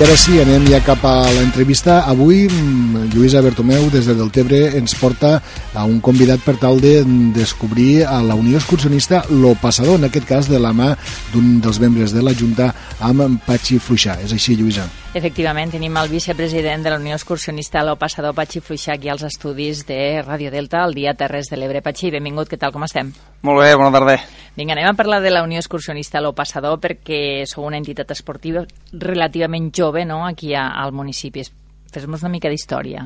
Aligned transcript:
I 0.00 0.04
ara 0.06 0.14
sí, 0.16 0.38
anem 0.40 0.62
ja 0.64 0.78
cap 0.80 1.02
a 1.04 1.28
l'entrevista. 1.36 1.98
Avui, 2.08 2.46
mm, 2.48 3.10
Lluïsa 3.12 3.42
Bertomeu, 3.44 3.90
des 3.92 4.06
de 4.08 4.14
Deltebre, 4.16 4.60
ens 4.78 4.94
porta 4.96 5.42
a 5.74 5.84
un 5.84 6.00
convidat 6.00 6.40
per 6.40 6.56
tal 6.56 6.80
de 6.80 7.04
descobrir 7.34 8.06
a 8.06 8.22
la 8.22 8.34
Unió 8.34 8.56
Excursionista 8.56 9.26
Lo 9.28 9.54
Passador, 9.60 9.98
en 9.98 10.04
aquest 10.04 10.24
cas 10.24 10.48
de 10.48 10.58
la 10.58 10.72
mà 10.72 10.96
d'un 11.34 11.60
dels 11.60 11.78
membres 11.78 12.12
de 12.12 12.22
la 12.22 12.32
Junta, 12.32 12.74
amb 12.98 13.44
Patxi 13.44 13.76
Fluixà. 13.78 14.16
És 14.24 14.32
així, 14.32 14.56
Lluïsa? 14.56 14.88
Efectivament, 15.12 15.72
tenim 15.74 15.96
el 15.98 16.06
vicepresident 16.06 16.84
de 16.86 16.90
la 16.92 16.96
Unió 17.00 17.16
Excursionista 17.16 17.80
Lo 17.82 17.96
Passador, 17.98 18.30
Patxi 18.30 18.60
Fluixà, 18.62 18.94
aquí 18.94 19.08
als 19.10 19.24
estudis 19.26 19.80
de 19.88 20.22
Radio 20.22 20.52
Delta, 20.52 20.84
al 20.84 20.94
dia 20.94 21.16
Terres 21.18 21.48
de 21.50 21.56
l'Ebre. 21.58 21.80
Patxi, 21.82 22.12
benvingut, 22.14 22.46
què 22.46 22.54
tal, 22.54 22.70
com 22.70 22.84
estem? 22.86 23.10
Molt 23.42 23.58
bé, 23.58 23.72
bona 23.74 23.90
tarda. 23.90 24.14
Vinga, 24.54 24.76
anem 24.76 24.86
a 24.86 24.94
parlar 24.94 25.18
de 25.24 25.32
la 25.34 25.42
Unió 25.42 25.58
Excursionista 25.58 26.22
Lo 26.22 26.30
Passador 26.38 26.78
perquè 26.78 27.42
sou 27.50 27.66
una 27.66 27.80
entitat 27.82 28.14
esportiva 28.14 28.62
relativament 28.92 29.72
jove 29.74 30.04
no? 30.06 30.20
aquí 30.28 30.52
a, 30.54 30.68
al 30.78 30.94
municipi. 30.94 31.42
Fes-nos 31.90 32.22
una 32.22 32.30
mica 32.30 32.52
d'història. 32.52 33.02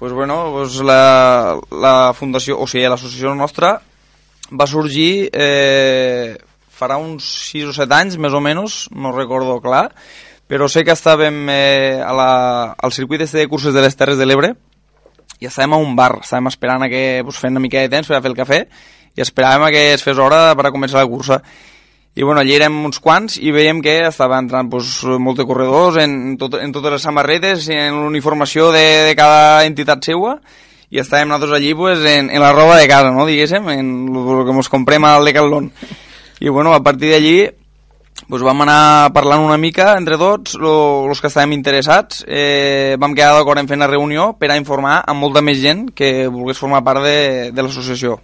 Pues 0.00 0.12
bueno, 0.12 0.40
pues 0.50 0.80
la, 0.82 1.60
la 1.70 2.10
fundació, 2.18 2.58
o 2.58 2.66
sigui, 2.66 2.88
l'associació 2.90 3.36
nostra 3.38 3.76
va 4.50 4.66
sorgir 4.66 5.30
eh, 5.30 6.34
farà 6.74 6.98
uns 6.98 7.30
6 7.52 7.70
o 7.70 7.76
7 7.78 7.96
anys, 8.00 8.18
més 8.18 8.34
o 8.34 8.42
menys, 8.42 8.80
no 8.90 9.14
recordo 9.14 9.60
clar, 9.62 9.92
però 10.50 10.66
sé 10.66 10.82
que 10.82 10.96
estàvem 10.96 11.44
eh, 11.46 12.02
a 12.02 12.10
la, 12.10 12.30
al 12.74 12.90
circuit 12.90 13.22
este 13.22 13.38
de 13.38 13.46
curses 13.46 13.74
de 13.74 13.84
les 13.84 13.94
Terres 13.94 14.18
de 14.18 14.26
l'Ebre 14.26 14.56
i 15.38 15.46
estàvem 15.46 15.76
a 15.76 15.78
un 15.78 15.94
bar, 15.94 16.16
estàvem 16.24 16.50
esperant 16.50 16.82
a 16.82 16.88
que 16.90 17.20
pues, 17.22 17.38
fent 17.38 17.54
una 17.54 17.62
mica 17.62 17.78
de 17.78 17.92
temps 17.92 18.10
per 18.10 18.18
a 18.18 18.20
fer 18.24 18.32
el 18.32 18.38
cafè 18.38 18.58
i 19.14 19.22
esperàvem 19.22 19.68
a 19.68 19.70
que 19.70 19.84
es 19.94 20.02
fes 20.02 20.18
hora 20.18 20.48
per 20.58 20.66
a 20.66 20.72
començar 20.74 20.98
la 20.98 21.06
cursa. 21.06 21.38
I 22.18 22.26
bueno, 22.26 22.40
allí 22.42 22.56
érem 22.56 22.74
uns 22.84 22.98
quants 22.98 23.38
i 23.38 23.52
veiem 23.54 23.78
que 23.82 24.00
estava 24.08 24.40
entrant 24.42 24.66
pues, 24.72 24.90
molts 25.22 25.38
de 25.38 25.46
corredors 25.46 26.00
en, 26.02 26.34
tot, 26.38 26.58
en 26.58 26.74
totes 26.74 26.96
les 26.96 27.06
samarretes, 27.06 27.68
en 27.70 28.02
l'uniformació 28.02 28.72
de, 28.74 28.84
de 29.06 29.14
cada 29.18 29.62
entitat 29.68 30.02
seua. 30.10 30.40
I 30.90 30.98
estàvem 30.98 31.30
nosaltres 31.30 31.54
allí 31.60 31.76
pues, 31.78 32.02
en, 32.02 32.26
en 32.26 32.42
la 32.42 32.50
roba 32.50 32.74
de 32.80 32.90
casa, 32.90 33.14
no, 33.14 33.28
diguéssim, 33.30 33.70
en 33.70 33.94
el 34.10 34.42
que 34.42 34.58
ens 34.58 34.72
comprem 34.72 35.06
al 35.06 35.30
Decathlon. 35.30 35.70
I 36.40 36.50
bueno, 36.50 36.74
a 36.74 36.82
partir 36.82 37.14
d'allí 37.14 37.36
pues 38.28 38.42
vam 38.46 38.64
anar 38.64 39.12
parlant 39.16 39.44
una 39.44 39.58
mica 39.60 39.94
entre 39.98 40.18
tots, 40.20 40.56
els 40.56 41.20
que 41.20 41.30
estàvem 41.30 41.56
interessats, 41.56 42.24
eh, 42.26 42.96
vam 43.00 43.14
quedar 43.16 43.34
d'acord 43.38 43.62
en 43.62 43.70
fer 43.70 43.78
una 43.80 43.90
reunió 43.90 44.32
per 44.38 44.50
a 44.50 44.58
informar 44.60 45.00
a 45.06 45.14
molta 45.14 45.42
més 45.42 45.60
gent 45.62 45.88
que 45.94 46.28
volgués 46.28 46.60
formar 46.60 46.84
part 46.84 47.04
de, 47.06 47.50
de 47.54 47.62
l'associació. 47.62 48.20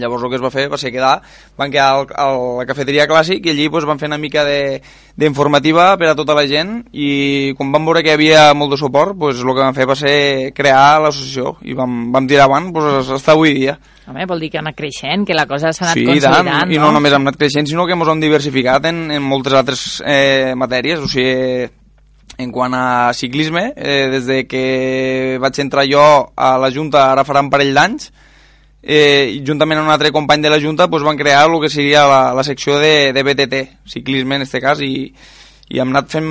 Llavors 0.00 0.24
el 0.24 0.32
que 0.32 0.38
es 0.38 0.44
va 0.44 0.52
fer 0.54 0.68
va 0.70 0.78
ser 0.80 0.92
quedar, 0.94 1.18
van 1.58 1.72
quedar 1.72 1.88
al, 1.96 2.06
a 2.14 2.26
la 2.60 2.66
cafeteria 2.68 3.08
clàssic 3.10 3.46
i 3.46 3.52
allí 3.52 3.68
doncs, 3.68 3.88
van 3.88 4.00
fer 4.00 4.10
una 4.10 4.20
mica 4.20 4.44
d'informativa 5.18 5.90
per 6.00 6.12
a 6.12 6.16
tota 6.18 6.36
la 6.38 6.46
gent 6.50 6.84
i 6.92 7.52
quan 7.58 7.72
vam 7.74 7.88
veure 7.88 8.02
que 8.04 8.12
hi 8.12 8.18
havia 8.18 8.48
molt 8.54 8.74
de 8.74 8.80
suport, 8.80 9.16
doncs, 9.18 9.42
el 9.42 9.54
que 9.54 9.64
vam 9.64 9.76
fer 9.76 9.88
va 9.88 9.98
ser 9.98 10.16
crear 10.56 11.00
l'associació 11.04 11.56
i 11.66 11.76
vam, 11.78 12.08
vam 12.14 12.28
tirar 12.30 12.48
avant 12.48 12.70
doncs, 12.74 13.10
fins 13.12 13.32
avui 13.34 13.56
dia. 13.56 13.78
Home, 14.08 14.24
vol 14.28 14.40
dir 14.40 14.48
que 14.52 14.56
ha 14.56 14.64
anat 14.64 14.76
creixent, 14.78 15.26
que 15.28 15.36
la 15.36 15.44
cosa 15.48 15.72
s'ha 15.72 15.90
anat 15.90 15.98
sí, 15.98 16.06
consolidant, 16.06 16.46
tant, 16.48 16.68
no? 16.68 16.74
i 16.74 16.78
no 16.80 16.92
només 16.94 17.12
hem 17.12 17.26
anat 17.26 17.36
creixent, 17.40 17.68
sinó 17.68 17.84
que 17.84 17.92
ens 17.98 18.08
hem 18.08 18.22
diversificat 18.22 18.88
en, 18.88 19.02
en 19.12 19.24
moltes 19.24 19.56
altres 19.58 19.82
eh, 20.00 20.54
matèries, 20.56 21.02
o 21.04 21.10
sigui, 21.10 21.68
en 22.38 22.52
quant 22.54 22.74
a 22.74 23.12
ciclisme, 23.12 23.72
eh, 23.76 24.08
des 24.14 24.26
de 24.30 24.38
que 24.46 25.38
vaig 25.42 25.60
entrar 25.60 25.84
jo 25.90 26.00
a 26.36 26.54
la 26.62 26.70
Junta, 26.70 27.10
ara 27.10 27.26
farà 27.26 27.42
un 27.42 27.50
parell 27.50 27.74
d'anys, 27.74 28.12
eh, 28.82 29.40
juntament 29.46 29.80
amb 29.80 29.88
un 29.88 29.94
altre 29.94 30.12
company 30.12 30.42
de 30.42 30.50
la 30.50 30.60
Junta 30.60 30.88
pues, 30.88 31.02
van 31.02 31.18
crear 31.18 31.46
el 31.48 31.60
que 31.60 31.70
seria 31.70 32.06
la, 32.06 32.22
la 32.34 32.44
secció 32.44 32.78
de, 32.78 33.12
de 33.12 33.22
BTT, 33.22 33.62
ciclisme 33.86 34.36
en 34.36 34.46
aquest 34.46 34.62
cas, 34.62 34.80
i, 34.80 35.12
i 35.68 35.80
hem 35.80 35.92
anat 35.92 36.10
fent 36.12 36.28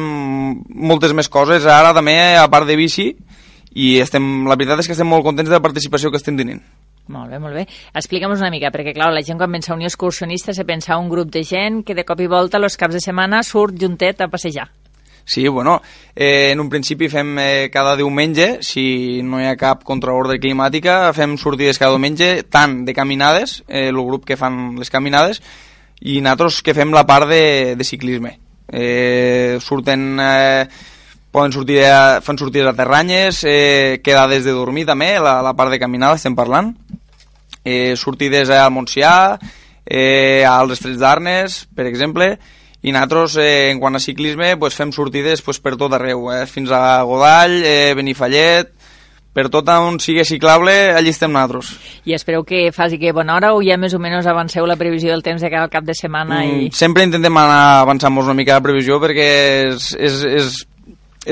moltes 0.67 1.13
més 1.13 1.29
coses 1.29 1.65
ara 1.65 1.93
també, 1.93 2.17
a 2.37 2.47
part 2.51 2.67
de 2.67 2.77
bici, 2.79 3.11
i 3.77 3.97
estem, 4.01 4.47
la 4.47 4.57
veritat 4.57 4.81
és 4.81 4.89
que 4.89 4.97
estem 4.97 5.09
molt 5.09 5.25
contents 5.25 5.49
de 5.49 5.57
la 5.57 5.63
participació 5.63 6.11
que 6.11 6.21
estem 6.21 6.37
tenint. 6.39 6.63
Molt 7.07 7.31
bé, 7.31 7.37
molt 7.39 7.55
bé. 7.55 7.63
Explica'm-nos 7.95 8.41
una 8.43 8.51
mica, 8.51 8.71
perquè 8.73 8.91
clar, 8.95 9.13
la 9.15 9.23
gent 9.23 9.37
quan 9.39 9.53
pensa 9.53 9.75
Unió 9.75 9.87
Excursionista 9.87 10.51
se 10.53 10.65
pensa 10.67 10.97
un 10.99 11.07
grup 11.07 11.31
de 11.31 11.45
gent 11.47 11.85
que 11.87 11.95
de 11.95 12.03
cop 12.03 12.19
i 12.19 12.27
volta 12.27 12.59
els 12.59 12.75
caps 12.75 12.97
de 12.97 13.03
setmana 13.03 13.43
surt 13.47 13.79
juntet 13.79 14.19
a 14.21 14.27
passejar. 14.27 14.67
Sí, 15.27 15.45
bueno, 15.49 15.81
eh, 16.15 16.51
en 16.53 16.61
un 16.61 16.69
principi 16.69 17.09
fem 17.11 17.33
eh, 17.37 17.69
cada 17.69 17.97
diumenge, 17.99 18.61
si 18.63 19.21
no 19.27 19.41
hi 19.41 19.49
ha 19.49 19.57
cap 19.59 19.81
contraordre 19.83 20.39
climàtica, 20.39 21.11
fem 21.11 21.33
sortides 21.35 21.75
cada 21.81 21.97
diumenge, 21.97 22.45
tant 22.47 22.85
de 22.87 22.95
caminades, 22.95 23.57
eh, 23.67 23.89
el 23.89 23.99
grup 23.99 24.23
que 24.23 24.37
fan 24.39 24.77
les 24.79 24.89
caminades, 24.89 25.41
i 25.99 26.21
nosaltres 26.23 26.61
que 26.63 26.77
fem 26.77 26.95
la 26.95 27.03
part 27.03 27.27
de, 27.27 27.75
de 27.75 27.87
ciclisme. 27.87 28.37
Eh, 28.71 29.59
surten... 29.59 30.13
Eh, 30.15 30.95
poden 31.37 31.51
sortir, 31.51 31.83
a, 31.85 32.21
fan 32.23 32.39
sortides 32.39 32.71
a 32.71 32.73
terranyes, 32.73 33.43
eh, 33.43 33.99
quedades 34.01 34.47
de 34.47 34.55
dormir 34.55 34.87
també, 34.87 35.11
la, 35.19 35.41
la 35.45 35.51
part 35.59 35.75
de 35.75 35.77
caminada 35.77 36.15
estem 36.17 36.33
parlant, 36.39 36.71
eh, 37.67 37.99
sortides 37.99 38.49
al 38.49 38.71
Montsià, 38.73 39.35
eh, 39.83 40.47
als 40.47 40.79
Estrets 40.79 41.03
d'Arnes, 41.03 41.65
per 41.75 41.85
exemple, 41.85 42.37
i 42.81 42.93
nosaltres, 42.93 43.37
eh, 43.41 43.71
en 43.71 43.79
quant 43.81 43.95
a 43.97 43.99
ciclisme, 43.99 44.55
pues, 44.57 44.75
fem 44.77 44.91
sortides 44.93 45.41
pues, 45.41 45.59
per 45.59 45.75
tot 45.77 45.93
arreu, 45.97 46.29
eh, 46.33 46.45
fins 46.45 46.71
a 46.71 47.01
Godall, 47.03 47.61
eh, 47.65 47.93
Benifallet, 47.97 48.73
per 49.37 49.51
tot 49.53 49.67
on 49.69 49.99
sigui 50.01 50.23
ciclable, 50.25 50.73
allí 50.97 51.11
estem 51.13 51.29
nosaltres. 51.29 51.75
I 52.09 52.15
espereu 52.17 52.41
que 52.47 52.71
faci 52.73 52.97
que 52.97 53.13
bona 53.13 53.35
hora 53.35 53.51
o 53.53 53.61
ja 53.61 53.77
més 53.77 53.93
o 53.93 53.99
menys 54.01 54.25
avanceu 54.25 54.65
la 54.65 54.79
previsió 54.79 55.11
del 55.13 55.21
temps 55.25 55.43
de 55.43 55.51
cada 55.53 55.69
cap 55.69 55.85
de 55.85 55.93
setmana? 55.93 56.41
I... 56.45 56.55
Mm, 56.55 56.73
sempre 56.73 57.05
intentem 57.05 57.37
anar 57.37 57.83
avançant-nos 57.83 58.25
una 58.25 58.37
mica 58.37 58.57
la 58.57 58.65
previsió 58.65 58.97
perquè 59.03 59.29
és, 59.67 59.91
és, 59.93 60.17
és, 60.41 60.57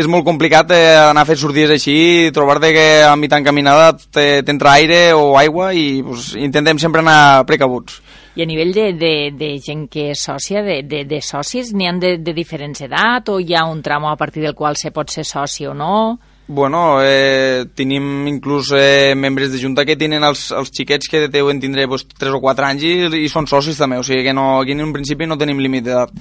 és 0.05 0.09
molt 0.11 0.25
complicat 0.28 0.69
eh, 0.78 0.84
anar 1.07 1.25
a 1.25 1.29
fer 1.31 1.39
sortides 1.41 1.73
així 1.79 1.95
i 2.28 2.31
trobar-te 2.35 2.75
que 2.78 2.88
a 3.07 3.16
mitjà 3.17 3.41
caminada 3.45 3.95
t'entra 4.13 4.78
aire 4.78 5.01
o 5.17 5.34
aigua 5.41 5.72
i 5.73 6.03
pues, 6.05 6.35
intentem 6.38 6.78
sempre 6.81 7.01
anar 7.01 7.45
precabuts. 7.50 8.03
I 8.35 8.44
a 8.44 8.46
nivell 8.46 8.73
de, 8.75 8.91
de, 9.00 9.13
de 9.31 9.50
gent 9.63 9.85
que 9.91 10.09
és 10.12 10.22
sòcia, 10.28 10.63
de, 10.66 10.81
de, 10.84 11.06
de 11.07 11.22
socis, 11.23 11.72
n'hi 11.72 11.88
han 11.88 12.01
de, 12.03 12.18
de 12.19 12.35
diferents 12.35 12.84
edat 12.84 13.31
o 13.31 13.40
hi 13.40 13.56
ha 13.56 13.63
un 13.69 13.81
tramo 13.81 14.09
a 14.12 14.18
partir 14.19 14.44
del 14.44 14.56
qual 14.56 14.75
se 14.75 14.91
pot 14.91 15.12
ser 15.12 15.23
soci 15.23 15.68
o 15.68 15.73
no? 15.73 16.18
Bueno, 16.47 17.00
eh, 17.01 17.66
tenim 17.73 18.28
inclús 18.28 18.69
eh, 18.75 19.16
membres 19.18 19.51
de 19.51 19.57
Junta 19.57 19.81
que 19.81 19.96
tenen 19.97 20.22
els, 20.23 20.51
els 20.53 20.69
xiquets 20.69 21.09
que 21.09 21.23
deuen 21.34 21.57
tindre 21.63 21.88
pues, 21.90 22.03
3 22.06 22.35
o 22.38 22.41
4 22.44 22.68
anys 22.68 22.84
i, 22.85 22.91
i 23.23 23.29
són 23.34 23.47
socis 23.50 23.79
també, 23.81 23.97
o 23.97 24.03
sigui 24.06 24.22
que 24.28 24.34
no, 24.35 24.59
aquí 24.59 24.75
en 24.75 24.84
un 24.85 24.91
principi 24.94 25.25
no 25.25 25.40
tenim 25.41 25.57
límit 25.63 25.88
d'edat. 25.88 26.13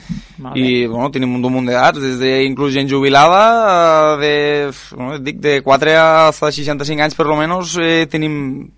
I 0.57 0.87
bueno, 0.87 1.11
tenim 1.13 1.35
un 1.37 1.45
munt 1.53 1.69
d'edats, 1.69 2.01
des 2.01 2.17
de 2.23 2.33
inclús 2.47 2.73
gent 2.73 2.89
jubilada, 2.89 3.43
eh, 4.15 4.23
de, 4.23 4.95
bueno, 4.95 5.19
dic, 5.19 5.43
de 5.45 5.59
4 5.67 5.99
a 5.99 6.33
65 6.33 7.05
anys 7.05 7.19
per 7.21 7.29
lo 7.29 7.37
menos 7.37 7.77
eh, 7.77 8.07
tenim 8.09 8.73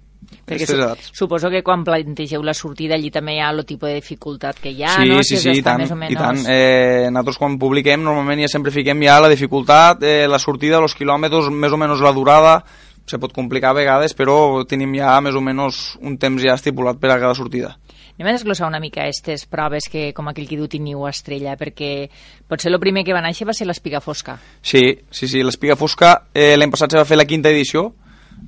perquè 0.46 0.66
su 0.68 1.16
suposo 1.24 1.50
que 1.50 1.62
quan 1.66 1.82
plantegeu 1.84 2.44
la 2.46 2.54
sortida 2.54 2.94
allí 2.94 3.10
també 3.10 3.36
hi 3.36 3.40
ha 3.42 3.50
el 3.50 3.64
tipus 3.66 3.90
de 3.90 3.96
dificultat 3.98 4.60
que 4.62 4.70
hi 4.70 4.84
ha, 4.84 4.94
sí, 5.00 5.08
no? 5.10 5.22
Sí, 5.22 5.36
sí, 5.36 5.42
sí, 5.42 5.58
i 5.58 5.64
tant, 5.66 5.82
més 5.82 5.92
o 5.92 5.98
i 6.06 6.18
tant. 6.18 6.42
Eh, 6.46 7.08
nosaltres 7.10 7.40
quan 7.42 7.58
publiquem 7.58 8.04
normalment 8.06 8.44
ja 8.44 8.50
sempre 8.52 8.74
fiquem 8.74 9.03
ja 9.03 9.18
la 9.22 9.32
dificultat, 9.32 10.04
eh, 10.06 10.26
la 10.30 10.38
sortida, 10.42 10.78
els 10.78 10.94
quilòmetres, 10.94 11.50
més 11.50 11.74
o 11.74 11.80
menys 11.80 12.04
la 12.04 12.15
durada, 12.15 12.60
se 13.06 13.18
pot 13.22 13.34
complicar 13.34 13.71
a 13.74 13.78
vegades, 13.78 14.15
però 14.18 14.65
tenim 14.68 14.94
ja 14.98 15.18
més 15.22 15.34
o 15.34 15.42
menys 15.42 15.97
un 16.03 16.16
temps 16.18 16.42
ja 16.42 16.54
estipulat 16.54 16.98
per 17.03 17.10
a 17.10 17.18
cada 17.18 17.34
sortida. 17.38 17.76
Anem 18.16 18.30
a 18.30 18.36
desglossar 18.38 18.71
una 18.71 18.80
mica 18.80 19.03
aquestes 19.03 19.44
proves 19.44 19.91
que, 19.92 20.09
com 20.16 20.30
aquell 20.30 20.47
que 20.48 20.56
diu, 20.56 20.66
teniu 20.72 21.04
estrella, 21.04 21.53
perquè 21.60 22.09
potser 22.48 22.72
el 22.72 22.80
primer 22.80 23.04
que 23.04 23.12
va 23.12 23.21
néixer 23.21 23.44
va 23.44 23.53
ser 23.53 23.66
l'Espiga 23.68 24.00
Fosca. 24.00 24.38
Sí, 24.65 24.82
sí, 25.10 25.28
sí, 25.28 25.42
l'Espiga 25.44 25.76
Fosca 25.76 26.15
eh, 26.32 26.54
l'any 26.56 26.72
passat 26.72 26.94
se 26.94 27.03
va 27.03 27.04
fer 27.04 27.21
la 27.21 27.28
quinta 27.28 27.53
edició, 27.53 27.91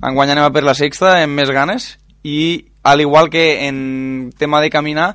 enguany 0.03 0.31
anem 0.31 0.47
a 0.47 0.53
per 0.55 0.63
la 0.63 0.75
sexta 0.77 1.17
amb 1.23 1.35
més 1.35 1.51
ganes 1.51 1.91
i 2.23 2.65
al 2.83 3.01
igual 3.01 3.29
que 3.29 3.67
en 3.67 4.31
tema 4.37 4.61
de 4.61 4.69
caminar 4.69 5.13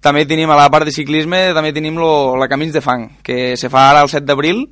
també 0.00 0.24
tenim 0.26 0.50
a 0.50 0.58
la 0.58 0.68
part 0.70 0.86
de 0.86 0.94
ciclisme 0.94 1.48
també 1.56 1.72
tenim 1.74 1.98
lo, 1.98 2.36
la 2.38 2.48
Camins 2.48 2.72
de 2.72 2.82
Fang 2.84 3.08
que 3.22 3.56
se 3.56 3.70
fa 3.72 3.88
ara 3.90 4.04
el 4.04 4.12
7 4.12 4.26
d'abril 4.28 4.66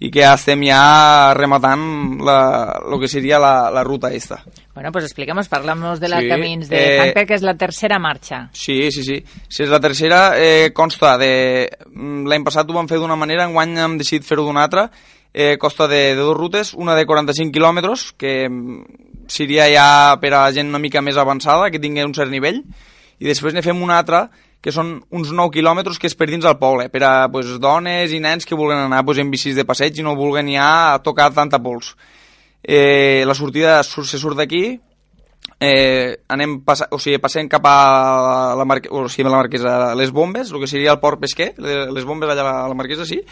i 0.00 0.08
que 0.08 0.22
ja 0.24 0.32
estem 0.32 0.62
ja 0.64 1.34
rematant 1.36 1.82
la, 2.24 2.80
lo 2.88 2.96
que 2.98 3.08
seria 3.08 3.38
la, 3.38 3.70
la 3.70 3.84
ruta 3.84 4.08
esta. 4.16 4.38
Bueno, 4.74 4.90
pues 4.92 5.04
explica'm, 5.04 5.42
parla'm 5.44 5.82
de 6.00 6.08
la 6.08 6.22
Sí, 6.22 6.28
Camins 6.30 6.70
de 6.70 6.78
eh, 6.80 6.96
Fang, 7.12 7.26
que 7.28 7.36
és 7.36 7.44
la 7.44 7.54
tercera 7.60 7.98
marxa. 8.00 8.46
Sí, 8.56 8.88
sí, 8.90 9.04
sí. 9.04 9.18
Si 9.44 9.62
és 9.62 9.68
la 9.68 9.80
tercera, 9.80 10.38
eh, 10.40 10.72
consta 10.72 11.18
de... 11.20 11.68
mm, 11.92 12.24
L'any 12.32 12.46
passat 12.48 12.70
ho 12.70 12.78
vam 12.78 12.88
fer 12.88 12.96
d'una 12.96 13.18
manera, 13.20 13.44
enguany 13.44 13.76
hem 13.76 13.98
decidit 14.00 14.24
fer-ho 14.24 14.46
d'una 14.48 14.64
altra. 14.64 14.88
Eh, 15.32 15.56
costa 15.62 15.86
de, 15.86 16.16
de 16.16 16.20
dues 16.20 16.36
rutes, 16.36 16.74
una 16.74 16.96
de 16.98 17.06
45 17.06 17.52
quilòmetres, 17.54 18.08
que 18.18 18.48
mm, 18.48 19.26
seria 19.30 19.68
ja 19.70 20.16
per 20.20 20.32
a 20.34 20.44
gent 20.50 20.68
una 20.72 20.80
mica 20.82 21.02
més 21.02 21.16
avançada, 21.16 21.70
que 21.70 21.78
tingui 21.78 22.02
un 22.02 22.14
cert 22.14 22.32
nivell, 22.32 22.64
i 23.20 23.28
després 23.28 23.54
ne 23.54 23.62
fem 23.62 23.78
una 23.82 24.00
altra, 24.02 24.24
que 24.60 24.72
són 24.74 24.96
uns 25.14 25.30
9 25.32 25.54
quilòmetres 25.54 25.96
que 26.02 26.08
és 26.10 26.16
per 26.18 26.26
dins 26.28 26.42
del 26.44 26.58
poble, 26.60 26.88
per 26.92 27.00
a 27.06 27.12
pues, 27.32 27.54
dones 27.62 28.10
i 28.12 28.18
nens 28.20 28.44
que 28.44 28.58
vulguen 28.58 28.82
anar 28.82 29.04
pues, 29.06 29.16
en 29.22 29.30
bicis 29.30 29.54
de 29.56 29.64
passeig 29.64 29.96
i 29.96 30.02
no 30.04 30.16
vulguen 30.18 30.50
ja 30.52 30.98
tocar 31.04 31.30
tanta 31.32 31.62
pols. 31.62 31.94
Eh, 32.62 33.22
la 33.24 33.34
sortida 33.38 33.78
se 33.86 34.18
surt 34.18 34.36
d'aquí, 34.36 34.80
eh, 35.60 36.18
anem 36.28 36.58
passa, 36.64 36.88
o 36.92 36.98
sigui, 37.00 37.16
passem 37.22 37.48
cap 37.48 37.64
a 37.70 38.54
la, 38.58 38.66
Marque, 38.68 38.90
o 38.92 39.06
sigui, 39.08 39.28
a 39.28 39.30
la 39.32 39.40
Marquesa, 39.44 39.94
les 39.94 40.10
bombes, 40.12 40.50
el 40.52 40.60
que 40.60 40.68
seria 40.68 40.92
el 40.92 41.00
port 41.00 41.20
pesquer, 41.22 41.54
le- 41.56 41.86
les 41.92 42.04
bombes 42.04 42.28
allà 42.28 42.44
a 42.64 42.68
la 42.68 42.74
Marquesa, 42.76 43.06
sí, 43.06 43.22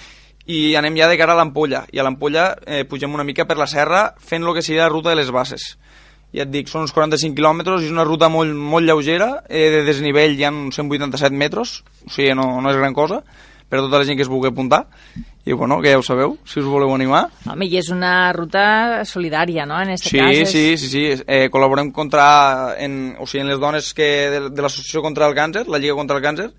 i 0.49 0.75
anem 0.81 0.97
ja 0.97 1.09
de 1.11 1.19
cara 1.21 1.35
a 1.35 1.37
l'Ampolla, 1.37 1.85
i 1.93 2.00
a 2.00 2.05
l'Ampolla 2.06 2.55
eh, 2.67 2.85
pugem 2.89 3.12
una 3.15 3.25
mica 3.25 3.45
per 3.45 3.59
la 3.61 3.67
serra 3.69 4.15
fent 4.19 4.47
el 4.47 4.55
que 4.56 4.62
seria 4.65 4.87
la 4.87 4.93
ruta 4.93 5.11
de 5.12 5.17
les 5.21 5.31
bases. 5.35 5.75
Ja 6.33 6.43
et 6.45 6.50
dic, 6.53 6.69
són 6.69 6.83
uns 6.85 6.93
45 6.93 7.37
quilòmetres, 7.37 7.85
és 7.87 7.93
una 7.93 8.05
ruta 8.05 8.29
molt, 8.33 8.53
molt 8.53 8.85
lleugera, 8.85 9.43
eh, 9.49 9.69
de 9.73 9.85
desnivell 9.87 10.35
hi 10.37 10.45
ha 10.45 10.50
uns 10.53 10.77
187 10.77 11.33
metres, 11.37 11.83
o 12.06 12.11
sigui, 12.12 12.35
no, 12.37 12.61
no 12.61 12.71
és 12.73 12.77
gran 12.81 12.93
cosa, 12.97 13.23
per 13.69 13.79
a 13.79 13.83
tota 13.85 13.99
la 14.00 14.05
gent 14.09 14.17
que 14.17 14.25
es 14.25 14.29
vulgui 14.33 14.49
apuntar, 14.49 14.87
i 15.49 15.53
bueno, 15.56 15.79
que 15.81 15.93
ja 15.93 15.99
ho 15.99 16.03
sabeu, 16.05 16.39
si 16.45 16.61
us 16.61 16.67
voleu 16.69 16.93
animar. 16.94 17.27
Home, 17.49 17.65
i 17.69 17.77
és 17.81 17.89
una 17.93 18.31
ruta 18.37 19.05
solidària, 19.09 19.65
no?, 19.69 19.81
en 19.81 19.91
este 19.97 20.11
Sí, 20.11 20.19
cas. 20.19 20.37
és- 20.37 20.51
sí, 20.53 20.65
sí, 20.77 20.89
sí. 20.89 21.23
Eh, 21.27 21.49
col·laborem 21.53 21.93
contra, 21.93 22.75
en, 22.79 23.15
o 23.21 23.27
sigui, 23.27 23.43
en 23.44 23.49
les 23.53 23.61
dones 23.61 23.93
que, 23.97 24.09
de, 24.33 24.41
de 24.51 24.62
l'Associació 24.62 25.01
contra 25.05 25.29
el 25.29 25.35
Càncer, 25.37 25.67
la 25.69 25.79
Lliga 25.81 25.94
contra 25.97 26.17
el 26.19 26.25
Càncer, 26.25 26.51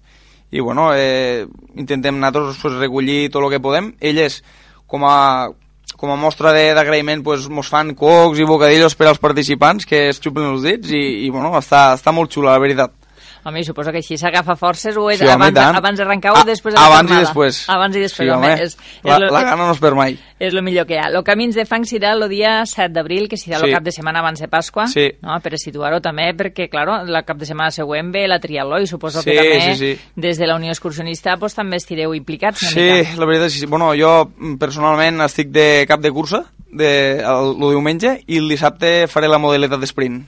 i 0.51 0.59
bueno, 0.59 0.89
eh, 0.95 1.45
intentem 1.75 2.17
nosaltres 2.17 2.57
pues, 2.61 2.77
recollir 2.81 3.29
tot 3.29 3.43
el 3.43 3.51
que 3.53 3.61
podem. 3.61 3.93
Elles, 4.01 4.41
com 4.89 5.05
a, 5.05 5.49
com 5.95 6.11
a 6.11 6.17
mostra 6.17 6.53
d'agraïment, 6.53 7.23
pues, 7.23 7.45
fan 7.69 7.93
cocs 7.97 8.41
i 8.41 8.47
bocadillos 8.49 8.97
per 8.97 9.11
als 9.11 9.21
participants 9.21 9.85
que 9.85 10.07
es 10.09 10.21
xupen 10.21 10.49
els 10.53 10.65
dits 10.65 10.91
i, 10.91 11.03
i 11.25 11.29
bueno, 11.29 11.53
està, 11.59 11.93
està 11.97 12.13
molt 12.15 12.33
xula, 12.33 12.55
la 12.55 12.63
veritat. 12.63 12.98
Home, 13.45 13.63
suposo 13.63 13.91
que 13.91 13.97
així 13.99 14.17
s'agafa 14.17 14.55
forces 14.59 14.97
o 14.97 15.09
és 15.09 15.19
Sí, 15.19 15.23
home, 15.25 15.33
abans, 15.33 15.53
tant. 15.55 15.75
abans 15.77 15.97
d'arrencar 15.97 16.33
o 16.35 16.43
després 16.43 16.73
de 16.75 16.79
la 16.79 16.85
Abans 16.87 17.11
i 17.11 17.15
després. 17.15 17.59
Abans 17.69 17.95
i 17.95 17.99
després, 17.99 18.27
sí, 18.27 18.33
home. 18.33 18.47
home. 18.53 18.63
És, 18.63 18.77
la, 19.03 19.13
és, 19.15 19.19
lo, 19.21 19.29
la 19.31 19.43
gana 19.43 19.65
no 19.65 19.71
es 19.71 19.79
perd 19.79 19.95
mai. 19.95 20.17
és 20.39 20.53
el 20.53 20.61
millor 20.63 20.85
que 20.87 20.93
hi 20.95 20.97
ha. 20.97 21.07
El 21.09 21.23
Camins 21.23 21.55
de 21.55 21.65
Fang 21.65 21.83
serà 21.85 22.13
el 22.13 22.27
dia 22.29 22.65
7 22.65 22.89
d'abril, 22.93 23.27
que 23.29 23.35
serà 23.37 23.57
el 23.59 23.65
Sí. 23.67 23.71
cap 23.73 23.83
de 23.83 23.91
setmana 23.91 24.19
abans 24.19 24.39
de 24.39 24.47
Pasqua, 24.47 24.87
Sí. 24.87 25.09
no? 25.21 25.39
per 25.41 25.57
situar-ho 25.57 25.99
també, 26.01 26.33
perquè, 26.35 26.69
claro, 26.69 26.95
el 27.01 27.23
cap 27.25 27.37
de 27.37 27.45
setmana 27.45 27.71
següent 27.71 28.11
ve 28.13 28.27
la 28.27 28.39
triatló 28.39 28.79
i 28.79 28.87
suposo 28.87 29.21
Sí, 29.21 29.31
que 29.31 29.37
també 29.37 29.61
sí, 29.61 29.95
sí. 29.95 29.99
des 30.15 30.37
de 30.37 30.47
la 30.47 30.55
Unió 30.55 30.71
Excursionista 30.71 31.37
pues, 31.37 31.55
també 31.55 31.77
estireu 31.77 32.13
implicats 32.13 32.61
una 32.63 32.71
Sí, 32.71 32.79
mica. 32.79 33.15
la 33.19 33.25
veritat 33.25 33.47
és 33.47 33.53
que 33.53 33.59
sí. 33.59 33.65
Bueno, 33.65 33.91
jo 33.95 34.31
mm, 34.37 34.55
personalment 34.57 35.21
estic 35.21 35.49
de 35.49 35.85
cap 35.87 35.99
de 36.01 36.11
cursa 36.11 36.45
de, 36.71 37.19
el, 37.19 37.55
el 37.55 37.69
diumenge 37.71 38.23
i 38.27 38.37
el 38.37 38.47
dissabte 38.49 39.07
faré 39.07 39.27
la 39.27 39.37
modalitat 39.39 39.79
d'esprint. 39.79 40.25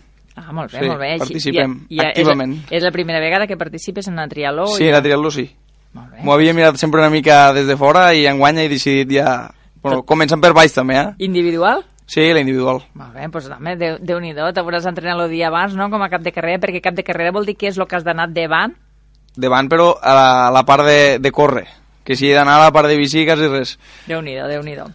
Ah, 0.51 0.53
molt 0.53 0.71
bé, 0.73 0.79
Sí, 0.81 0.85
molt 0.89 0.99
bé. 0.99 1.11
Participem 1.17 1.75
i- 1.87 1.95
i 1.95 1.99
és- 2.01 2.05
activament. 2.09 2.57
És, 2.69 2.83
la 2.83 2.91
primera 2.91 3.21
vegada 3.23 3.47
que 3.47 3.55
participes 3.55 4.07
en 4.09 4.13
una 4.19 4.27
triatló? 4.27 4.67
Sí, 4.67 4.83
i... 4.83 4.91
la 4.91 5.01
triatló 5.01 5.31
sí. 5.31 5.45
M'ho 6.23 6.33
havia 6.33 6.53
mirat 6.53 6.75
sempre 6.75 6.99
una 6.99 7.09
mica 7.09 7.53
des 7.53 7.67
de 7.67 7.75
fora 7.77 8.13
i 8.13 8.25
enguany 8.27 8.57
he 8.65 8.69
decidit 8.69 9.09
ja... 9.15 9.51
Bueno, 9.81 10.03
començant 10.03 10.41
per 10.43 10.51
baix 10.53 10.73
també, 10.75 10.97
eh? 10.99 11.07
Individual? 11.19 11.85
Sí, 12.05 12.33
la 12.33 12.41
individual. 12.43 12.81
Molt 12.93 13.13
bé, 13.15 13.27
doncs 13.31 13.47
Déu- 13.79 13.97
Déu-n'hi-do, 14.03 14.51
t'hauràs 14.53 14.83
d'entrenar 14.83 15.15
el 15.23 15.29
dia 15.31 15.47
abans, 15.47 15.73
no?, 15.75 15.89
com 15.89 16.01
a 16.03 16.09
cap 16.09 16.21
de 16.21 16.33
carrera, 16.35 16.59
perquè 16.59 16.81
cap 16.83 16.93
de 16.93 17.03
carrera 17.07 17.31
vol 17.31 17.45
dir 17.47 17.55
que 17.55 17.67
és 17.71 17.77
el 17.79 17.87
que 17.87 17.95
has 17.95 18.03
d'anar 18.03 18.27
davant. 18.33 18.75
Davant, 19.35 19.69
però 19.71 19.95
a 20.01 20.13
la, 20.13 20.47
a 20.47 20.51
la 20.51 20.63
part 20.67 20.83
de, 20.85 21.19
de 21.19 21.31
córrer. 21.31 21.65
Que 22.03 22.15
si 22.17 22.31
he 22.31 22.33
d'anar 22.33 22.57
a 22.57 22.65
la 22.65 22.73
part 22.73 22.89
de 22.89 22.97
bici, 22.97 23.25
quasi 23.27 23.47
res. 23.47 23.75
Déu 24.07 24.21
nhi 24.25 24.35
déu 24.35 24.87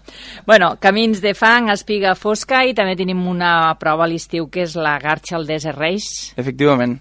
Bueno, 0.46 0.76
camins 0.80 1.20
de 1.22 1.34
fang, 1.34 1.70
espiga 1.70 2.14
fosca 2.14 2.64
i 2.64 2.74
també 2.74 2.96
tenim 2.96 3.26
una 3.28 3.74
prova 3.78 4.04
a 4.04 4.10
l'estiu 4.10 4.48
que 4.48 4.62
és 4.62 4.74
la 4.74 4.98
Garxa 4.98 5.36
al 5.36 5.46
Desert 5.46 5.78
Race. 5.78 6.32
Efectivament. 6.36 6.98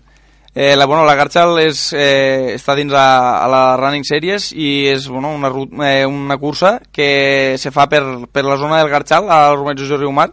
Eh, 0.57 0.73
la, 0.77 0.85
bueno, 0.85 1.03
la 1.03 1.15
Garchal 1.15 1.57
és, 1.59 1.91
eh, 1.91 2.55
està 2.55 2.77
dins 2.79 2.93
a, 2.95 3.43
a 3.43 3.47
la 3.51 3.63
Running 3.75 4.05
Series 4.07 4.53
i 4.55 4.87
és 4.87 5.09
bueno, 5.11 5.33
una, 5.35 5.49
eh, 5.83 6.05
una 6.05 6.37
cursa 6.39 6.79
que 6.95 7.57
se 7.59 7.73
fa 7.75 7.89
per, 7.91 8.29
per 8.31 8.45
la 8.45 8.55
zona 8.55 8.79
del 8.79 8.87
Garchal, 8.87 9.27
a 9.27 9.49
l'urbanització 9.51 9.99
Riumar, 9.99 10.29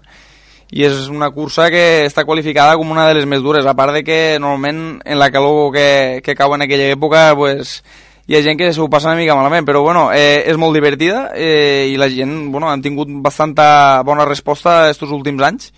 i 0.70 0.86
és 0.86 1.08
una 1.10 1.32
cursa 1.34 1.66
que 1.75 2.06
està 2.06 2.22
qualificada 2.25 2.78
com 2.78 2.94
una 2.94 3.08
de 3.08 3.18
les 3.18 3.26
més 3.26 3.42
dures, 3.42 3.66
a 3.66 3.75
part 3.75 3.98
de 3.98 4.04
que 4.06 4.38
normalment 4.38 5.02
en 5.02 5.18
la 5.18 5.32
calor 5.34 5.75
que, 5.75 6.22
que 6.22 6.38
cau 6.38 6.54
en 6.54 6.62
aquella 6.68 6.92
època 6.94 7.25
pues, 7.34 7.80
hi 8.26 8.36
ha 8.36 8.42
gent 8.42 8.58
que 8.58 8.72
s'ho 8.72 8.88
passa 8.90 9.10
una 9.10 9.19
mica 9.19 9.34
malament, 9.38 9.66
però 9.66 9.82
bueno, 9.82 10.10
eh, 10.14 10.44
és 10.46 10.58
molt 10.60 10.76
divertida 10.76 11.30
eh, 11.34 11.88
i 11.90 11.96
la 11.98 12.10
gent 12.12 12.52
bueno, 12.52 12.70
han 12.70 12.82
tingut 12.82 13.10
bastanta 13.24 14.02
bona 14.06 14.26
resposta 14.28 14.90
estos 14.90 15.10
últims 15.10 15.42
anys 15.42 15.72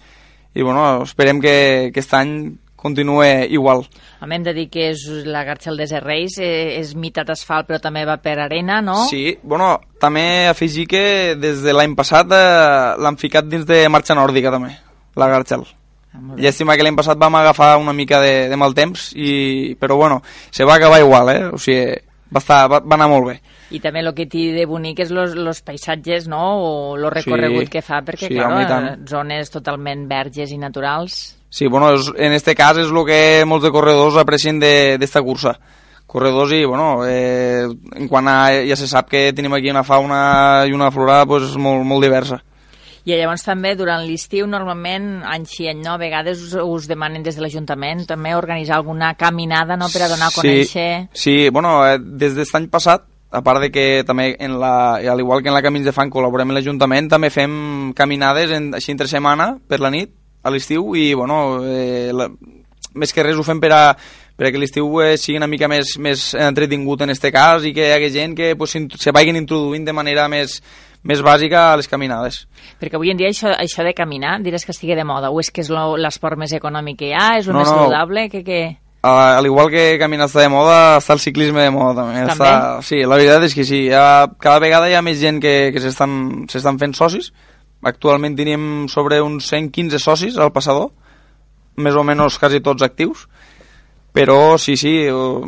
i 0.55 0.63
bueno, 0.63 1.03
esperem 1.03 1.41
que, 1.41 1.91
que 1.91 2.01
aquest 2.01 2.15
any 2.15 2.35
continue 2.85 3.47
igual. 3.49 3.87
A 4.21 4.29
hem 4.29 4.43
de 4.45 4.53
dir 4.53 4.67
que 4.69 4.91
és 4.93 5.07
la 5.25 5.41
Garxa 5.49 5.71
al 5.73 5.79
Desert 5.81 6.05
Race, 6.05 6.37
eh, 6.45 6.77
és 6.83 6.93
meitat 7.01 7.31
asfalt 7.33 7.71
però 7.71 7.81
també 7.81 8.05
va 8.05 8.19
per 8.21 8.37
arena, 8.45 8.83
no? 8.85 9.07
Sí, 9.09 9.39
bueno, 9.43 9.79
també 10.01 10.45
afegir 10.51 10.85
que 10.91 11.05
des 11.41 11.65
de 11.65 11.73
l'any 11.73 11.97
passat 11.97 12.29
eh, 12.37 13.01
l'han 13.01 13.17
ficat 13.17 13.49
dins 13.49 13.65
de 13.65 13.87
marxa 13.89 14.17
nòrdica 14.19 14.53
també, 14.53 14.75
la 15.17 15.31
Garchal. 15.33 15.65
Ah. 16.13 16.37
Llàstima 16.37 16.77
que 16.77 16.85
l'any 16.85 17.01
passat 17.01 17.19
vam 17.19 17.41
agafar 17.41 17.79
una 17.81 17.97
mica 17.97 18.21
de, 18.21 18.51
de 18.53 18.61
mal 18.61 18.77
temps, 18.77 19.15
i, 19.17 19.75
però 19.81 19.97
bueno, 19.97 20.21
se 20.53 20.69
va 20.69 20.77
acabar 20.77 21.01
igual, 21.01 21.33
eh? 21.33 21.41
O 21.57 21.59
sigui, 21.59 21.89
va, 22.35 22.41
estar, 22.43 22.59
va, 22.71 22.81
va 22.81 22.97
anar 22.99 23.09
molt 23.09 23.29
bé. 23.29 23.37
I 23.71 23.81
també 23.81 24.01
el 24.03 24.13
que 24.15 24.27
té 24.27 24.49
de 24.57 24.67
bonic 24.67 24.99
és 25.07 25.11
los, 25.15 25.37
los 25.39 25.63
paisatges, 25.63 26.27
no?, 26.29 26.43
o 26.59 26.97
el 26.97 27.07
recorregut 27.11 27.65
Sí, 27.69 27.71
que 27.71 27.83
fa, 27.83 28.03
perquè, 28.03 28.29
sí, 28.29 28.35
tant. 28.69 28.87
eh, 28.91 28.97
zones 29.09 29.51
totalment 29.51 30.09
verges 30.11 30.51
i 30.53 30.59
naturals. 30.59 31.37
Sí, 31.55 31.69
bueno, 31.69 31.93
és, 31.95 32.11
en 32.19 32.33
este 32.35 32.55
cas 32.59 32.77
és 32.83 32.91
el 32.91 33.05
que 33.07 33.45
molts 33.47 33.65
de 33.65 33.71
corredors 33.71 34.17
aprecien 34.19 34.59
de- 34.59 34.99
d'esta 34.99 35.23
cursa. 35.23 35.55
Corredors 36.07 36.53
i, 36.53 36.65
bueno, 36.65 37.05
eh, 37.07 37.65
en 37.97 38.09
quant 38.09 38.27
a, 38.29 38.51
ja 38.69 38.77
se 38.77 38.87
sap 38.87 39.09
que 39.09 39.33
tenim 39.33 39.55
aquí 39.55 39.71
una 39.71 39.83
fauna 39.83 40.65
i 40.69 40.73
una 40.73 40.91
flora 40.91 41.25
pues, 41.27 41.57
molt, 41.57 41.83
molt 41.87 42.03
diversa. 42.05 42.43
I 43.05 43.19
llavors 43.19 43.43
també 43.45 43.75
durant 43.77 44.01
l'estiu 44.07 44.47
normalment 44.49 45.25
any 45.29 45.45
sí 45.49 45.67
any 45.69 45.83
no, 45.85 45.99
a 45.99 46.01
vegades 46.01 46.41
us, 46.41 46.55
us 46.57 46.87
demanen 46.89 47.25
des 47.25 47.37
de 47.37 47.45
l'Ajuntament 47.45 48.07
també 48.09 48.33
organitzar 48.37 48.79
alguna 48.79 49.13
caminada 49.21 49.77
no, 49.77 49.91
per 49.93 50.07
a 50.07 50.09
donar 50.09 50.31
a 50.31 50.37
conèixer. 50.37 50.89
Sí, 51.13 51.25
sí 51.25 51.51
bueno, 51.53 51.77
eh, 51.87 51.99
des 52.01 52.33
d'aquest 52.33 52.57
any 52.57 52.71
passat, 52.73 53.05
a 53.35 53.43
part 53.45 53.61
de 53.61 53.71
que 53.75 54.05
també, 54.09 54.37
en 54.39 54.57
la, 54.61 54.97
al 54.97 55.21
igual 55.21 55.43
que 55.43 55.51
en 55.51 55.57
la 55.57 55.63
Camins 55.63 55.85
de 55.85 55.93
Fan 55.93 56.13
col·laborem 56.13 56.49
amb 56.49 56.57
l'Ajuntament, 56.57 57.11
també 57.13 57.33
fem 57.35 57.93
caminades 57.99 58.53
en, 58.55 58.73
així 58.79 58.95
entre 58.95 59.11
setmana, 59.11 59.57
per 59.69 59.83
la 59.83 59.91
nit, 59.93 60.15
a 60.45 60.53
l'estiu, 60.55 60.95
i 60.97 61.13
bueno, 61.19 61.59
eh, 61.67 62.13
la, 62.15 62.29
més 62.95 63.13
que 63.13 63.25
res 63.27 63.37
ho 63.37 63.45
fem 63.45 63.61
per 63.61 63.73
a 63.75 63.83
perquè 64.35 64.59
l'estiu 64.59 64.89
eh, 65.03 65.15
sigui 65.21 65.39
una 65.39 65.51
mica 65.51 65.69
més, 65.71 65.95
més 66.03 66.33
entretingut 66.35 67.05
en 67.05 67.13
este 67.15 67.31
cas 67.35 67.67
i 67.67 67.75
que 67.75 67.87
hi 67.87 67.93
hagi 67.95 68.11
gent 68.15 68.35
que 68.39 68.55
pues, 68.59 68.75
se 68.75 69.15
vagin 69.15 69.39
introduint 69.39 69.87
de 69.87 69.95
manera 69.95 70.27
més, 70.31 70.59
més 71.05 71.21
bàsica 71.23 71.73
a 71.73 71.77
les 71.77 71.89
caminades. 71.89 72.47
perquè 72.81 72.97
avui 72.97 73.11
en 73.13 73.19
dia 73.21 73.29
això, 73.29 73.53
això 73.53 73.85
de 73.85 73.93
caminar 73.95 74.39
diràs 74.43 74.65
que 74.65 74.73
estigui 74.73 74.97
de 74.97 75.05
moda 75.05 75.31
o 75.31 75.41
és 75.41 75.51
que 75.53 75.61
és 75.61 75.71
l'esport 75.71 76.41
més 76.41 76.53
econòmic 76.53 76.99
que 76.99 77.11
hi 77.11 77.13
ha, 77.13 77.37
és 77.39 77.47
el 77.47 77.53
No, 77.53 77.61
més 77.61 77.69
no. 77.69 77.77
saludable 77.77 78.29
que, 78.31 78.43
que... 78.45 78.77
Uh, 79.05 79.37
al 79.37 79.45
igual 79.45 79.69
que 79.69 79.99
caminar 80.01 80.31
està 80.31 80.41
de 80.41 80.49
moda, 80.49 80.97
està 80.97 81.13
el 81.13 81.21
ciclisme 81.21 81.61
de 81.61 81.71
moda 81.71 81.99
també. 82.01 82.23
També? 82.25 82.33
Està, 82.33 82.81
sí, 82.81 83.03
la 83.05 83.19
veritat 83.21 83.43
és 83.45 83.55
que 83.55 83.67
sí. 83.69 83.81
Ha, 83.93 84.31
cada 84.41 84.63
vegada 84.65 84.89
hi 84.89 84.95
ha 84.97 85.03
més 85.05 85.19
gent 85.21 85.43
que, 85.45 85.73
que 85.75 85.83
s'estan 85.85 86.79
fent 86.81 86.97
socis. 86.97 87.29
Actualment 87.85 88.33
tenim 88.39 88.87
sobre 88.89 89.21
uns 89.21 89.51
115 89.53 90.01
socis 90.01 90.39
al 90.41 90.55
passador, 90.57 90.89
més 91.77 91.93
o 92.01 92.05
menys 92.09 92.41
quasi 92.41 92.63
tots 92.65 92.81
actius. 92.87 93.27
Però 94.17 94.57
sí, 94.57 94.79
sí, 94.81 94.95
uh, 95.13 95.45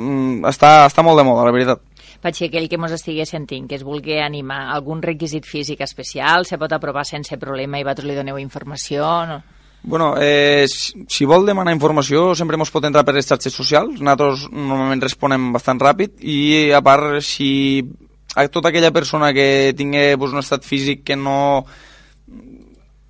està, 0.53 0.83
està 0.85 1.01
molt 1.07 1.17
de 1.17 1.25
moda, 1.25 1.49
la 1.49 1.57
veritat. 1.57 1.81
Patxi, 2.27 2.49
aquell 2.49 2.67
que 2.67 2.79
mos 2.81 2.91
estigui 2.91 3.23
sentint, 3.29 3.69
que 3.71 3.77
es 3.79 3.85
vulgui 3.87 4.17
animar, 4.19 4.65
algun 4.75 5.03
requisit 5.05 5.47
físic 5.47 5.85
especial, 5.87 6.47
se 6.49 6.59
pot 6.59 6.73
aprovar 6.75 7.05
sense 7.07 7.39
problema 7.39 7.79
i 7.79 7.87
vosaltres 7.87 8.09
li 8.09 8.17
doneu 8.19 8.41
informació? 8.43 9.05
No? 9.31 9.43
Bueno, 9.87 10.15
eh, 10.19 10.67
si, 10.67 11.29
vol 11.31 11.47
demanar 11.47 11.77
informació 11.77 12.33
sempre 12.35 12.59
mos 12.59 12.73
pot 12.75 12.89
entrar 12.89 13.05
per 13.07 13.15
les 13.15 13.29
xarxes 13.31 13.55
socials, 13.55 14.01
nosaltres 14.01 14.49
normalment 14.51 15.05
responem 15.05 15.53
bastant 15.55 15.79
ràpid 15.79 16.19
i 16.27 16.73
a 16.75 16.83
part 16.83 17.21
si 17.23 17.51
a 18.35 18.49
tota 18.51 18.73
aquella 18.73 18.91
persona 18.91 19.31
que 19.33 19.73
tingui 19.79 20.17
pues, 20.19 20.35
un 20.35 20.43
estat 20.43 20.67
físic 20.67 21.05
que 21.07 21.15
no 21.15 21.39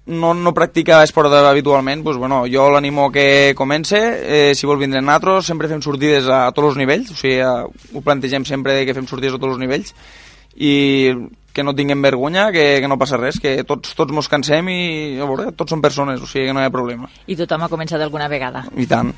no, 0.06 0.34
no 0.34 0.54
practica 0.54 1.02
esport 1.02 1.32
habitualment, 1.32 2.04
pues, 2.04 2.16
bueno, 2.16 2.44
jo 2.50 2.68
l'animo 2.70 3.10
que 3.10 3.54
comence, 3.56 3.98
eh, 3.98 4.54
si 4.54 4.66
vol 4.66 4.78
vindre 4.78 5.02
nosaltres, 5.02 5.46
sempre 5.50 5.68
fem 5.68 5.82
sortides 5.82 6.30
a 6.30 6.46
tots 6.54 6.72
els 6.72 6.78
nivells, 6.78 7.10
o 7.10 7.18
sigui, 7.18 7.40
a, 7.42 7.66
ho 7.66 8.04
plantegem 8.06 8.46
sempre 8.46 8.84
que 8.86 8.94
fem 8.94 9.06
sortides 9.10 9.34
a 9.34 9.42
tots 9.42 9.56
els 9.56 9.62
nivells, 9.62 9.94
i 10.56 11.12
que 11.56 11.64
no 11.64 11.72
tinguem 11.74 12.02
vergonya, 12.04 12.50
que, 12.52 12.64
que 12.84 12.88
no 12.90 12.98
passa 13.00 13.16
res, 13.16 13.38
que 13.40 13.56
tots, 13.64 13.94
tots 13.96 14.12
mos 14.12 14.28
cansem 14.28 14.68
i 14.68 14.80
a 15.16 15.24
veure, 15.24 15.48
tots 15.56 15.72
són 15.72 15.80
persones, 15.80 16.20
o 16.20 16.28
sigui 16.28 16.50
que 16.50 16.56
no 16.56 16.60
hi 16.60 16.68
ha 16.68 16.72
problema. 16.74 17.08
I 17.26 17.38
tothom 17.38 17.64
ha 17.64 17.70
començat 17.72 18.02
alguna 18.04 18.28
vegada. 18.28 18.66
I 18.76 18.84
tant. 18.90 19.14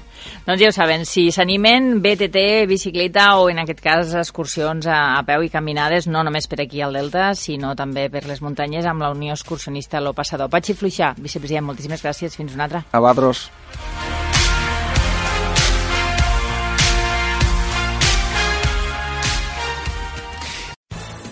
Doncs 0.46 0.62
ja 0.62 0.70
ho 0.70 0.76
saben, 0.76 1.02
si 1.08 1.26
s'animen, 1.34 1.96
BTT, 2.04 2.44
bicicleta 2.70 3.32
o 3.42 3.48
en 3.50 3.64
aquest 3.64 3.82
cas 3.82 4.14
excursions 4.22 4.86
a, 4.86 5.18
a 5.18 5.24
peu 5.26 5.42
i 5.42 5.50
caminades, 5.50 6.06
no 6.06 6.22
només 6.22 6.46
per 6.46 6.62
aquí 6.62 6.84
al 6.84 6.94
Delta, 6.94 7.32
sinó 7.34 7.74
també 7.78 8.06
per 8.12 8.22
les 8.30 8.44
muntanyes 8.44 8.86
amb 8.86 9.02
la 9.02 9.10
Unió 9.14 9.34
Excursionista 9.34 10.00
Lo 10.04 10.14
Passador. 10.14 10.52
Patxi 10.52 10.78
Fluixà, 10.78 11.14
vicepresident, 11.18 11.66
moltíssimes 11.66 12.06
gràcies, 12.06 12.38
fins 12.38 12.54
una 12.54 12.70
altra. 12.70 12.86
A 12.92 13.02
vosaltres. 13.02 13.48